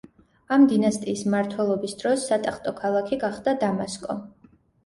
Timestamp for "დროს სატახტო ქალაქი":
1.99-3.21